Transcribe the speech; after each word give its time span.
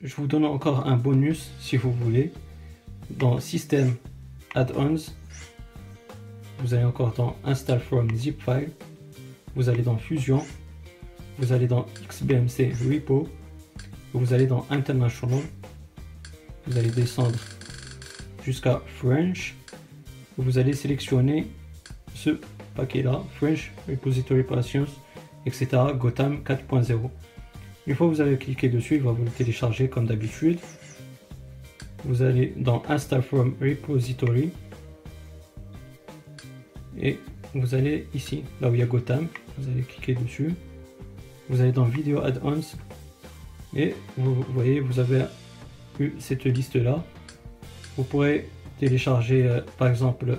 je 0.00 0.14
vous 0.14 0.28
donne 0.28 0.44
encore 0.44 0.86
un 0.86 0.96
bonus 0.96 1.50
si 1.60 1.76
vous 1.76 1.92
voulez. 1.92 2.32
Dans 3.10 3.40
System 3.40 3.96
Add-ons, 4.54 5.12
vous 6.58 6.74
allez 6.74 6.84
encore 6.84 7.12
dans 7.12 7.36
Install 7.44 7.80
from 7.80 8.14
zip 8.14 8.40
file, 8.42 8.70
vous 9.54 9.68
allez 9.68 9.82
dans 9.82 9.96
Fusion, 9.96 10.44
vous 11.38 11.52
allez 11.52 11.66
dans 11.66 11.86
XBMC 12.08 12.74
Repo, 12.86 13.28
vous 14.12 14.32
allez 14.32 14.46
dans 14.46 14.66
International, 14.70 15.40
vous 16.66 16.78
allez 16.78 16.90
descendre 16.90 17.38
jusqu'à 18.44 18.82
French, 18.98 19.56
vous 20.36 20.58
allez 20.58 20.74
sélectionner 20.74 21.46
ce 22.14 22.38
paquet 22.74 23.02
là, 23.02 23.22
French 23.36 23.72
Repository 23.88 24.40
Operations, 24.40 24.86
etc. 25.46 25.68
Gotham 25.98 26.42
4.0. 26.44 27.10
Une 27.88 27.94
fois 27.94 28.06
que 28.06 28.12
vous 28.12 28.20
avez 28.20 28.36
cliqué 28.36 28.68
dessus, 28.68 28.96
il 28.96 29.02
va 29.02 29.12
vous 29.12 29.24
le 29.24 29.30
télécharger 29.30 29.88
comme 29.88 30.04
d'habitude. 30.04 30.58
Vous 32.04 32.20
allez 32.20 32.52
dans 32.58 32.82
Install 32.86 33.22
from 33.22 33.54
Repository 33.62 34.50
et 37.00 37.18
vous 37.54 37.74
allez 37.74 38.06
ici, 38.14 38.44
là 38.60 38.68
où 38.68 38.74
il 38.74 38.80
y 38.80 38.82
a 38.82 38.86
Gotham, 38.86 39.26
vous 39.56 39.70
allez 39.70 39.80
cliquer 39.82 40.14
dessus. 40.14 40.54
Vous 41.48 41.62
allez 41.62 41.72
dans 41.72 41.84
Video 41.84 42.20
Add-ons 42.20 42.76
et 43.74 43.94
vous 44.18 44.34
voyez, 44.50 44.80
vous 44.80 44.98
avez 44.98 45.22
eu 45.98 46.12
cette 46.18 46.44
liste 46.44 46.76
là. 46.76 47.02
Vous 47.96 48.04
pourrez 48.04 48.50
télécharger 48.78 49.46
euh, 49.46 49.62
par 49.78 49.88
exemple 49.88 50.36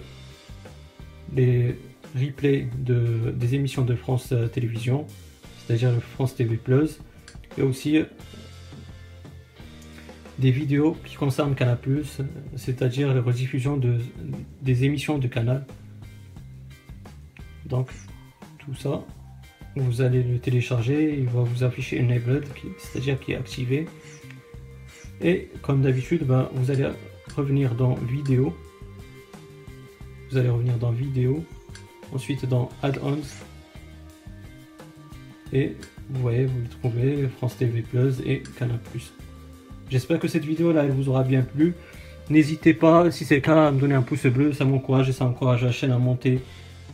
les 1.35 1.75
replays 2.15 2.67
de, 2.77 3.33
des 3.35 3.55
émissions 3.55 3.83
de 3.83 3.95
France 3.95 4.33
euh, 4.33 4.47
Télévisions, 4.47 5.07
c'est-à-dire 5.57 5.91
le 5.91 5.99
France 5.99 6.35
TV 6.35 6.55
Plus, 6.55 6.99
et 7.57 7.61
aussi 7.61 7.97
euh, 7.97 8.05
des 10.37 10.51
vidéos 10.51 10.95
qui 11.05 11.15
concernent 11.15 11.55
Canal+, 11.55 11.77
c'est-à-dire 12.55 13.13
la 13.13 13.21
rediffusion 13.21 13.77
de, 13.77 13.97
des 14.61 14.85
émissions 14.85 15.17
de 15.17 15.27
Canal. 15.27 15.65
Donc, 17.65 17.89
tout 18.59 18.73
ça, 18.73 19.03
vous 19.75 20.01
allez 20.01 20.23
le 20.23 20.39
télécharger, 20.39 21.17
il 21.17 21.27
va 21.27 21.41
vous 21.41 21.63
afficher 21.63 21.99
Enabled, 21.99 22.45
c'est-à-dire 22.77 23.19
qui 23.19 23.33
est 23.33 23.35
activé. 23.35 23.85
Et 25.21 25.49
comme 25.61 25.81
d'habitude, 25.81 26.23
ben, 26.25 26.49
vous 26.53 26.71
allez 26.71 26.87
revenir 27.35 27.75
dans 27.75 27.95
Vidéo. 27.95 28.55
Vous 30.29 30.37
allez 30.37 30.49
revenir 30.49 30.77
dans 30.77 30.91
Vidéo, 30.91 31.43
ensuite 32.13 32.45
dans 32.45 32.69
Add-ons. 32.81 33.21
Et 35.51 35.75
vous 36.09 36.21
voyez, 36.21 36.45
vous 36.45 36.59
le 36.61 36.67
trouvez, 36.67 37.29
France 37.37 37.57
TV 37.57 37.81
Plus 37.81 38.19
et 38.25 38.43
Canal+. 38.57 38.79
J'espère 39.89 40.19
que 40.19 40.27
cette 40.27 40.45
vidéo 40.45 40.71
là 40.71 40.83
elle 40.83 40.91
vous 40.91 41.09
aura 41.09 41.23
bien 41.23 41.41
plu. 41.41 41.75
N'hésitez 42.29 42.73
pas, 42.73 43.09
si 43.11 43.25
c'est 43.25 43.35
le 43.35 43.41
cas, 43.41 43.67
à 43.67 43.71
me 43.71 43.79
donner 43.79 43.95
un 43.95 44.01
pouce 44.01 44.25
bleu, 44.27 44.53
ça 44.53 44.65
m'encourage 44.65 45.09
et 45.09 45.13
ça 45.13 45.25
encourage 45.25 45.63
la 45.63 45.71
chaîne 45.71 45.91
à 45.91 45.97
monter 45.97 46.39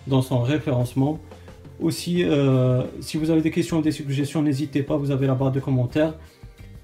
dans 0.08 0.22
son 0.22 0.42
référencement. 0.42 1.20
Aussi, 1.82 2.24
euh, 2.24 2.84
si 3.02 3.18
vous 3.18 3.32
avez 3.32 3.42
des 3.42 3.52
questions 3.52 3.80
ou 3.80 3.82
des 3.82 3.92
suggestions, 3.92 4.42
n'hésitez 4.42 4.82
pas, 4.82 4.96
vous 4.96 5.12
avez 5.12 5.28
la 5.28 5.36
barre 5.36 5.52
de 5.52 5.60
commentaires. 5.60 6.14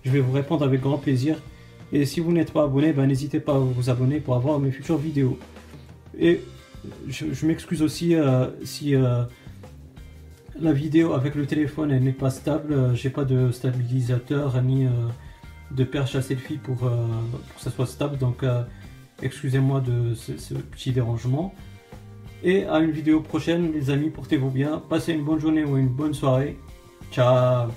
Je 0.04 0.12
vais 0.12 0.20
vous 0.20 0.34
répondre 0.34 0.66
avec 0.66 0.82
grand 0.82 0.98
plaisir. 0.98 1.38
Et 1.94 2.06
si 2.06 2.20
vous 2.20 2.34
n'êtes 2.34 2.52
pas 2.52 2.64
abonné, 2.64 2.92
ben, 2.92 3.06
n'hésitez 3.06 3.40
pas 3.40 3.56
à 3.56 3.60
vous 3.60 3.90
abonner 3.90 4.20
pour 4.20 4.36
avoir 4.36 4.60
mes 4.60 4.72
futures 4.72 4.98
vidéos. 4.98 5.38
Et 6.20 6.42
je, 7.08 7.46
m'excuse 7.46 7.82
aussi 7.82 8.16
euh, 8.16 8.48
si 8.64 8.96
euh, 8.96 9.24
la 10.62 10.74
vidéo 10.74 11.14
avec 11.14 11.36
le 11.36 11.46
téléphone 11.46 11.98
n'est 11.98 12.12
pas 12.12 12.30
stable. 12.30 12.96
J'ai 12.96 13.10
pas 13.10 13.26
de 13.26 13.52
stabilisateur 13.52 14.62
ni 14.62 14.88
de 15.72 15.84
perche 15.84 16.16
à 16.16 16.22
selfie 16.22 16.58
pour, 16.58 16.78
pour 16.78 17.56
que 17.56 17.62
ça 17.62 17.72
soit 17.72 17.88
stable. 17.88 18.18
Donc 18.18 18.44
excusez-moi 19.22 19.82
de 19.82 20.14
ce 20.14 20.54
petit 20.54 20.92
dérangement. 20.92 21.54
Et 22.44 22.66
à 22.66 22.80
une 22.80 22.92
vidéo 22.92 23.22
prochaine, 23.22 23.72
les 23.72 23.90
amis, 23.90 24.10
portez-vous 24.10 24.50
bien. 24.50 24.82
Passez 24.90 25.14
une 25.14 25.24
bonne 25.24 25.40
journée 25.40 25.64
ou 25.64 25.78
une 25.78 25.90
bonne 25.90 26.14
soirée. 26.14 26.58
Ciao 27.12 27.70